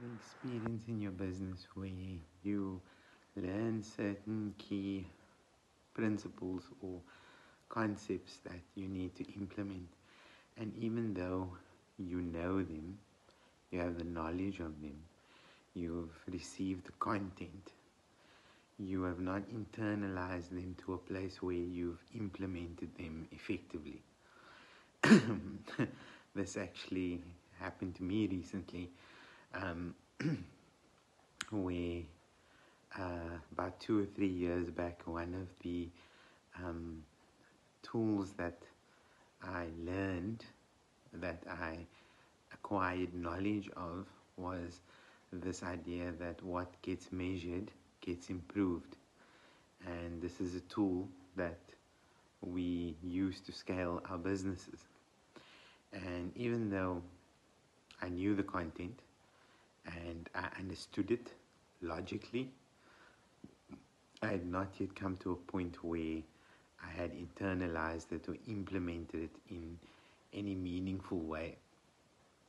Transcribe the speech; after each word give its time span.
the 0.00 0.14
experience 0.14 0.88
in 0.88 1.00
your 1.00 1.12
business 1.12 1.66
where 1.74 1.88
you 2.42 2.80
learn 3.36 3.82
certain 3.82 4.54
key 4.58 5.06
principles 5.94 6.64
or 6.82 7.00
concepts 7.68 8.38
that 8.44 8.60
you 8.74 8.88
need 8.88 9.14
to 9.16 9.24
implement. 9.34 9.88
And 10.56 10.72
even 10.78 11.14
though 11.14 11.50
you 11.98 12.20
know 12.20 12.58
them, 12.62 12.98
you 13.70 13.80
have 13.80 13.98
the 13.98 14.04
knowledge 14.04 14.60
of 14.60 14.80
them, 14.80 14.96
you've 15.74 16.14
received 16.30 16.86
the 16.86 16.92
content, 16.98 17.72
you 18.78 19.02
have 19.04 19.20
not 19.20 19.42
internalized 19.50 20.50
them 20.50 20.74
to 20.84 20.94
a 20.94 20.98
place 20.98 21.40
where 21.42 21.54
you've 21.54 22.02
implemented 22.14 22.96
them 22.96 23.28
effectively. 23.32 24.02
this 26.34 26.56
actually 26.56 27.20
happened 27.60 27.94
to 27.96 28.02
me 28.02 28.26
recently, 28.26 28.90
um, 29.54 29.94
where 31.50 32.02
uh, 32.98 33.38
about 33.52 33.78
two 33.80 34.00
or 34.02 34.06
three 34.06 34.28
years 34.28 34.70
back, 34.70 35.02
one 35.06 35.34
of 35.34 35.48
the 35.62 35.88
um, 36.62 37.02
tools 37.82 38.32
that 38.36 38.58
I 39.42 39.66
learned, 39.84 40.44
that 41.14 41.42
I 41.48 41.78
acquired 42.52 43.14
knowledge 43.14 43.68
of, 43.76 44.06
was 44.36 44.80
this 45.32 45.62
idea 45.62 46.12
that 46.20 46.42
what 46.42 46.70
gets 46.82 47.12
measured 47.12 47.70
gets 48.00 48.30
improved. 48.30 48.96
And 49.86 50.22
this 50.22 50.40
is 50.40 50.54
a 50.54 50.60
tool 50.60 51.08
that 51.36 51.58
we 52.40 52.96
use 53.02 53.40
to 53.40 53.52
scale 53.52 54.02
our 54.08 54.18
businesses. 54.18 54.80
And 55.92 56.32
even 56.36 56.70
though 56.70 57.02
I 58.02 58.08
knew 58.08 58.34
the 58.34 58.42
content 58.42 59.00
and 59.86 60.28
I 60.34 60.48
understood 60.58 61.10
it 61.10 61.32
logically, 61.82 62.50
I 64.22 64.28
had 64.28 64.46
not 64.46 64.68
yet 64.78 64.94
come 64.94 65.16
to 65.18 65.32
a 65.32 65.36
point 65.36 65.82
where 65.84 66.22
I 66.82 66.90
had 66.90 67.12
internalized 67.12 68.12
it 68.12 68.28
or 68.28 68.36
implemented 68.48 69.24
it 69.24 69.36
in 69.50 69.78
any 70.32 70.54
meaningful 70.54 71.18
way. 71.20 71.56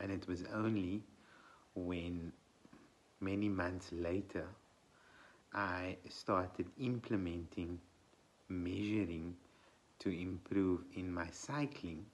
And 0.00 0.10
it 0.12 0.26
was 0.28 0.44
only 0.54 1.02
when 1.74 2.32
many 3.20 3.48
months 3.48 3.90
later 3.92 4.46
I 5.52 5.96
started 6.08 6.66
implementing 6.78 7.80
measuring 8.48 9.36
to 10.00 10.10
improve 10.10 10.84
in 10.94 11.12
my 11.12 11.26
cycling 11.30 12.06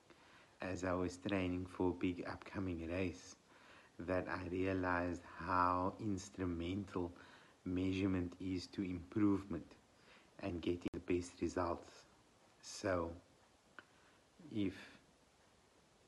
as 0.61 0.85
I 0.85 0.93
was 0.95 1.17
training 1.19 1.67
for 1.67 1.91
a 1.91 1.93
big 1.93 2.25
upcoming 2.27 2.89
race 2.91 3.37
that 3.99 4.27
I 4.29 4.49
realized 4.51 5.23
how 5.47 5.95
instrumental 6.01 7.13
measurement 7.65 8.35
is 8.41 8.67
to 8.69 8.83
improvement 8.83 9.67
and 10.41 10.61
getting 10.63 10.89
the 10.93 11.01
best 11.15 11.41
results. 11.41 12.05
So, 12.61 13.11
if 14.55 14.75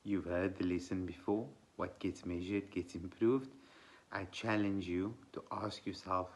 you've 0.03 0.25
heard 0.25 0.55
the 0.57 0.65
lesson 0.65 1.05
before, 1.05 1.47
what 1.75 1.99
gets 1.99 2.25
measured 2.25 2.69
gets 2.71 2.95
improved, 2.95 3.51
I 4.11 4.23
challenge 4.25 4.87
you 4.87 5.13
to 5.33 5.43
ask 5.51 5.85
yourself 5.85 6.29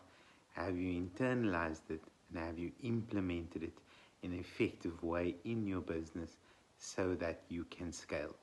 have 0.53 0.77
you 0.77 0.91
internalized 1.01 1.89
it 1.89 2.03
and 2.33 2.43
have 2.45 2.59
you 2.59 2.71
implemented 2.83 3.63
it 3.63 3.77
in 4.21 4.33
an 4.33 4.39
effective 4.39 5.01
way 5.03 5.35
in 5.45 5.65
your 5.67 5.81
business 5.81 6.37
so 6.77 7.15
that 7.15 7.41
you 7.49 7.65
can 7.69 7.91
scale? 7.91 8.35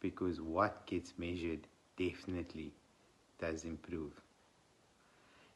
Because 0.00 0.40
what 0.40 0.84
gets 0.86 1.14
measured 1.18 1.66
definitely 1.96 2.72
does 3.40 3.64
improve. 3.64 4.12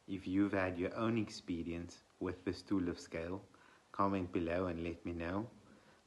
If 0.07 0.27
you've 0.27 0.53
had 0.53 0.77
your 0.77 0.95
own 0.95 1.17
experience 1.17 1.97
with 2.19 2.43
this 2.45 2.61
tool 2.61 2.89
of 2.89 2.99
scale, 2.99 3.41
comment 3.91 4.31
below 4.31 4.67
and 4.67 4.83
let 4.83 5.05
me 5.05 5.13
know. 5.13 5.47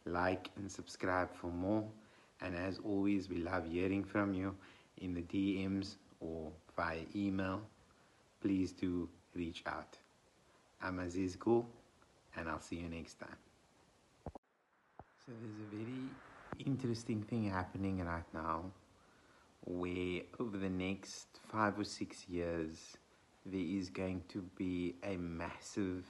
Like 0.06 0.50
and 0.56 0.70
subscribe 0.70 1.34
for 1.34 1.48
more. 1.48 1.84
And 2.40 2.56
as 2.56 2.78
always, 2.84 3.28
we 3.28 3.36
love 3.36 3.66
hearing 3.70 4.04
from 4.04 4.32
you 4.32 4.54
in 4.98 5.12
the 5.12 5.22
DMs 5.22 5.96
or 6.20 6.50
via 6.76 7.02
email. 7.14 7.60
Please 8.40 8.72
do 8.72 9.08
reach 9.34 9.62
out. 9.66 9.98
I'm 10.82 10.98
Aziz 11.00 11.36
Gool, 11.36 11.66
and 12.36 12.48
I'll 12.48 12.60
see 12.60 12.76
you 12.76 12.88
next 12.88 13.20
time. 13.20 13.36
So 15.26 15.32
there's 15.42 15.60
a 15.60 15.76
very 15.76 16.08
interesting 16.64 17.22
thing 17.22 17.50
happening 17.50 18.02
right 18.04 18.24
now 18.32 18.64
where 19.64 20.22
over 20.38 20.56
the 20.56 20.68
next 20.68 21.26
five 21.50 21.78
or 21.78 21.84
six 21.84 22.28
years 22.28 22.96
there 23.46 23.60
is 23.60 23.88
going 23.88 24.22
to 24.28 24.42
be 24.56 24.94
a 25.02 25.16
massive 25.16 26.04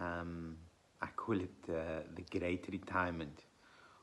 um, 0.00 0.56
I 1.00 1.06
call 1.16 1.38
it 1.38 1.66
the 1.66 2.22
great 2.30 2.66
retirement 2.70 3.44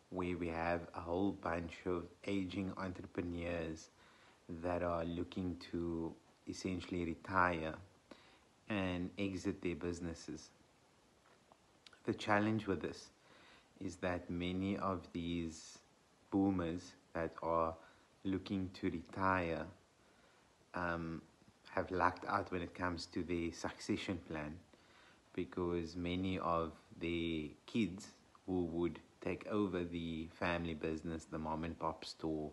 where 0.09 0.37
we 0.37 0.49
have 0.49 0.81
a 0.95 0.99
whole 0.99 1.31
bunch 1.31 1.73
of 1.85 2.03
aging 2.27 2.71
entrepreneurs 2.77 3.89
that 4.61 4.83
are 4.83 5.05
looking 5.05 5.57
to 5.71 6.13
essentially 6.47 7.05
retire 7.05 7.73
and 8.69 9.09
exit 9.17 9.61
their 9.61 9.75
businesses. 9.75 10.49
The 12.05 12.13
challenge 12.13 12.67
with 12.67 12.81
this 12.81 13.09
is 13.79 13.95
that 13.97 14.29
many 14.29 14.77
of 14.77 15.07
these 15.13 15.79
boomers 16.29 16.91
that 17.13 17.31
are 17.41 17.73
looking 18.23 18.69
to 18.73 18.89
retire 18.89 19.65
um, 20.73 21.21
have 21.71 21.89
lucked 21.91 22.25
out 22.27 22.51
when 22.51 22.61
it 22.61 22.73
comes 22.73 23.05
to 23.07 23.23
the 23.23 23.51
succession 23.51 24.19
plan 24.27 24.55
because 25.33 25.95
many 25.95 26.39
of 26.39 26.73
the 26.99 27.51
kids 27.65 28.07
who 28.45 28.65
would 28.65 28.99
take 29.21 29.47
over 29.47 29.83
the 29.83 30.27
family 30.33 30.73
business, 30.73 31.25
the 31.25 31.37
mom 31.37 31.63
and 31.63 31.77
pop 31.79 32.03
store, 32.05 32.51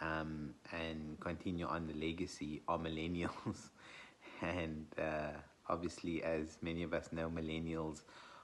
um, 0.00 0.50
and 0.72 1.18
continue 1.20 1.66
on 1.66 1.86
the 1.86 1.94
legacy 1.94 2.62
are 2.68 2.78
millennials. 2.78 3.68
and 4.42 4.86
uh, 4.98 5.36
obviously, 5.68 6.22
as 6.22 6.58
many 6.62 6.82
of 6.82 6.94
us 6.94 7.10
know, 7.12 7.30
millennials 7.30 8.02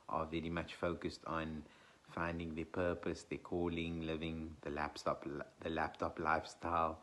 are 0.09 0.27
very 0.27 0.51
much 0.51 0.75
focused 0.75 1.21
on 1.27 1.63
finding 2.11 2.55
their 2.55 2.65
purpose, 2.65 3.25
their 3.25 3.39
calling, 3.39 4.07
living 4.07 4.57
the 4.63 4.71
laptop, 4.71 5.27
the 5.61 5.71
laptop 5.71 6.19
lifestyle, 6.19 6.99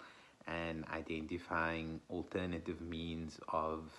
and 0.47 0.85
identifying 0.93 1.99
alternative 2.09 2.81
means 2.81 3.39
of 3.49 3.91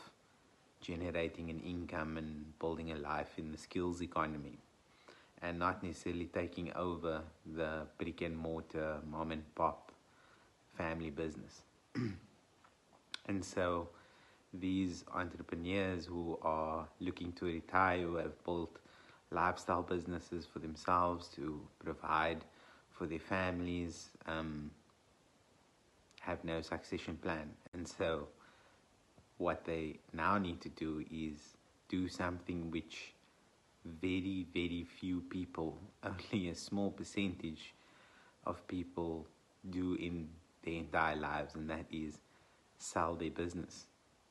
generating 0.81 1.48
an 1.50 1.60
income 1.60 2.19
and 2.19 2.59
building 2.59 2.93
a 2.93 2.97
life 2.97 3.38
in 3.38 3.50
the 3.53 3.59
skills 3.59 4.03
economy, 4.03 4.59
and 5.43 5.59
not 5.59 5.82
necessarily 5.82 6.26
taking 6.26 6.72
over 6.75 7.22
the 7.54 7.87
brick 7.98 8.20
and 8.20 8.37
mortar 8.37 8.98
mom 9.10 9.32
and 9.32 9.54
pop 9.54 9.93
family 10.76 11.10
business. 11.10 11.62
and 13.26 13.44
so 13.44 13.88
these 14.53 15.04
entrepreneurs 15.14 16.06
who 16.06 16.38
are 16.43 16.87
looking 17.00 17.32
to 17.32 17.47
retire, 17.47 18.03
who 18.03 18.16
have 18.16 18.44
built 18.44 18.78
lifestyle 19.34 19.83
businesses 19.83 20.47
for 20.47 20.61
themselves 20.61 21.28
to 21.28 21.61
provide 21.83 22.45
for 22.91 23.06
their 23.06 23.19
families, 23.19 24.11
um, 24.27 24.71
have 26.21 26.43
no 26.45 26.62
succession 26.62 27.17
plan. 27.17 27.50
And 27.75 27.87
so 27.87 28.28
what 29.39 29.65
they 29.65 29.99
now 30.12 30.39
need 30.39 30.61
to 30.62 30.69
do 30.71 31.05
is 31.11 31.56
do 31.89 32.09
something 32.09 32.71
which 32.71 33.12
very, 33.84 34.47
very 34.55 34.87
few 35.00 35.21
people, 35.21 35.78
only 36.05 36.49
a 36.49 36.55
small 36.55 36.91
percentage 36.91 37.75
of 38.47 38.67
people 38.69 39.27
do 39.71 39.94
in 39.94 40.28
their 40.62 40.75
entire 40.75 41.17
lives, 41.17 41.55
and 41.55 41.69
that 41.69 41.84
is 41.91 42.19
sell 42.79 43.14
their 43.14 43.31
business. 43.31 43.87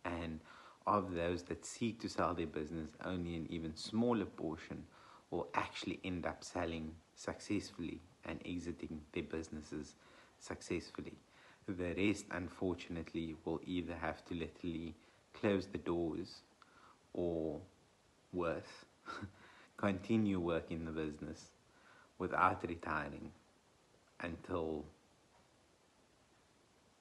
And 0.05 0.39
of 0.85 1.13
those 1.13 1.43
that 1.43 1.65
seek 1.65 1.99
to 2.01 2.09
sell 2.09 2.33
their 2.33 2.47
business, 2.47 2.89
only 3.05 3.35
an 3.35 3.47
even 3.49 3.75
smaller 3.75 4.25
portion 4.25 4.83
will 5.33 5.47
actually 5.55 5.99
end 6.05 6.25
up 6.27 6.43
selling 6.43 6.91
successfully 7.15 7.99
and 8.25 8.39
exiting 8.45 9.01
their 9.13 9.23
businesses 9.23 9.95
successfully. 10.39 11.13
The 11.67 11.95
rest, 11.95 12.25
unfortunately, 12.31 13.35
will 13.43 13.59
either 13.65 13.95
have 13.95 14.23
to 14.25 14.35
literally 14.35 14.93
close 15.33 15.65
the 15.65 15.79
doors 15.79 16.41
or 17.13 17.59
worse, 18.31 18.85
continue 19.77 20.39
working 20.39 20.85
the 20.85 20.91
business 20.91 21.49
without 22.19 22.63
retiring 22.67 23.31
until, 24.21 24.85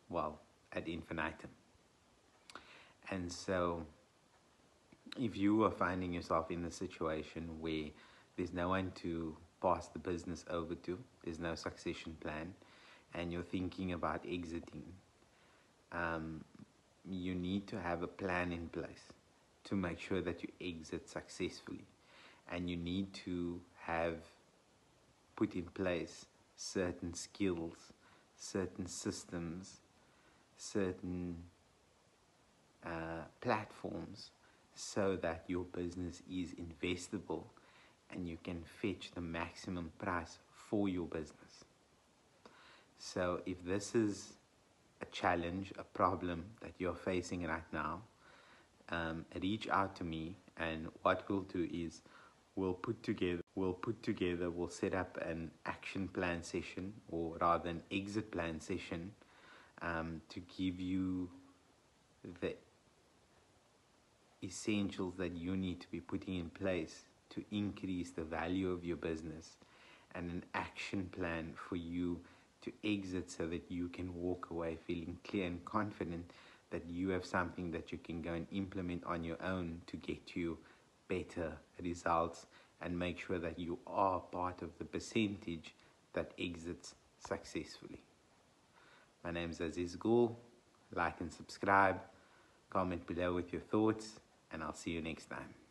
well, 0.08 0.40
ad 0.73 0.88
infinitum. 0.88 1.50
And 3.11 3.31
so, 3.31 3.85
if 5.20 5.37
you 5.37 5.64
are 5.64 5.70
finding 5.70 6.14
yourself 6.14 6.50
in 6.50 6.64
a 6.64 6.70
situation 6.70 7.61
where 7.61 7.90
there's 8.37 8.52
no 8.52 8.69
one 8.69 8.93
to 9.02 9.37
pass 9.61 9.88
the 9.88 9.99
business 9.99 10.44
over 10.50 10.75
to, 10.75 10.99
there's 11.25 11.38
no 11.38 11.55
succession 11.55 12.17
plan, 12.20 12.55
and 13.14 13.32
you're 13.32 13.43
thinking 13.43 13.93
about 13.93 14.25
exiting, 14.29 14.84
um, 15.93 16.43
you 17.08 17.34
need 17.34 17.67
to 17.67 17.81
have 17.81 18.02
a 18.02 18.06
plan 18.06 18.52
in 18.52 18.69
place 18.69 19.12
to 19.64 19.76
make 19.76 20.00
sure 20.00 20.20
that 20.20 20.43
you 20.43 20.49
exit 20.61 21.08
successfully. 21.08 21.84
And 22.50 22.69
you 22.69 22.76
need 22.76 23.12
to 23.25 23.61
have 23.81 24.17
put 25.37 25.55
in 25.55 25.64
place 25.64 26.26
certain 26.56 27.14
skills, 27.14 27.93
certain 28.37 28.87
systems, 28.87 29.81
certain 30.56 31.37
uh, 32.85 33.25
platforms 33.40 34.31
so 34.75 35.17
that 35.23 35.44
your 35.46 35.64
business 35.64 36.23
is 36.31 36.55
investable 36.55 37.44
and 38.12 38.29
you 38.29 38.38
can 38.43 38.62
fetch 38.64 39.11
the 39.14 39.20
maximum 39.20 39.93
price 39.99 40.38
for 40.50 40.88
your 40.88 41.06
business. 41.06 41.64
So, 42.99 43.41
if 43.47 43.64
this 43.64 43.94
is 43.94 44.35
a 45.00 45.06
challenge, 45.06 45.73
a 45.79 45.85
problem 45.85 46.44
that 46.61 46.73
you're 46.79 46.94
facing 46.94 47.47
right 47.47 47.73
now, 47.73 48.03
um, 48.91 49.25
reach 49.43 49.69
out 49.69 49.97
to 49.97 50.05
me, 50.05 50.37
and 50.56 50.88
what 51.03 51.29
we'll 51.29 51.41
do 51.43 51.69
is 51.73 52.03
we'll 52.55 52.75
put 52.75 53.03
together 53.03 53.43
we'll 53.55 53.73
put 53.73 54.03
together 54.03 54.50
we'll 54.50 54.69
set 54.69 54.94
up 54.94 55.19
an 55.23 55.50
action 55.67 56.09
plan 56.09 56.43
session 56.43 56.93
or 57.11 57.37
rather 57.41 57.70
an 57.70 57.82
exit 57.91 58.31
plan 58.31 58.61
session 58.61 59.11
um, 59.81 60.20
to 60.29 60.41
give 60.56 60.79
you 60.79 61.29
the 62.41 62.55
essentials 64.43 65.14
that 65.17 65.35
you 65.37 65.56
need 65.56 65.81
to 65.81 65.91
be 65.91 66.00
putting 66.00 66.35
in 66.35 66.50
place 66.50 67.03
to 67.34 67.44
increase 67.50 68.11
the 68.11 68.23
value 68.23 68.70
of 68.70 68.84
your 68.84 68.96
business 68.96 69.56
and 70.14 70.31
an 70.31 70.44
action 70.55 71.08
plan 71.12 71.52
for 71.56 71.76
you 71.76 72.20
to 72.62 72.73
exit 72.84 73.31
so 73.31 73.46
that 73.46 73.64
you 73.69 73.88
can 73.88 74.14
walk 74.14 74.49
away 74.50 74.76
feeling 74.87 75.19
clear 75.25 75.46
and 75.46 75.64
confident 75.64 76.31
that 76.70 76.88
you 76.88 77.11
have 77.11 77.25
something 77.25 77.70
that 77.73 77.93
you 77.93 77.99
can 77.99 78.23
go 78.23 78.32
and 78.32 78.46
implement 78.52 79.02
on 79.05 79.25
your 79.25 79.43
own 79.43 79.81
to 79.87 79.96
get 79.96 80.34
you 80.34 80.56
better 81.08 81.52
results 81.82 82.46
and 82.81 82.99
make 82.99 83.19
sure 83.19 83.38
that 83.38 83.58
you 83.58 83.78
are 83.87 84.20
part 84.20 84.62
of 84.62 84.70
the 84.78 84.85
percentage 84.85 85.75
that 86.14 86.32
exits 86.38 86.94
successfully. 87.26 88.00
My 89.25 89.31
name 89.31 89.50
is 89.50 89.61
Aziz 89.61 89.96
Gool. 89.96 90.38
Like 90.94 91.20
and 91.20 91.32
subscribe. 91.32 92.00
Comment 92.70 93.06
below 93.06 93.35
with 93.35 93.52
your 93.52 93.62
thoughts, 93.62 94.20
and 94.52 94.62
I'll 94.62 94.75
see 94.75 94.90
you 94.90 95.00
next 95.00 95.26
time. 95.26 95.62